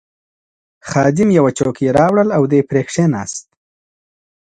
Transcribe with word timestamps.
خادم 0.89 1.29
یوه 1.37 1.51
چوکۍ 1.57 1.87
راوړل 1.97 2.29
او 2.37 2.43
دی 2.51 2.61
پرې 2.69 2.81
کښېناست. 2.87 3.47